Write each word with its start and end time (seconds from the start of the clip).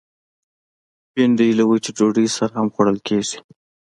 بېنډۍ 1.13 1.49
له 1.59 1.63
وچې 1.69 1.91
ډوډۍ 1.97 2.27
سره 2.37 2.53
هم 2.59 2.67
خوړل 2.73 2.97
کېږي 3.07 3.37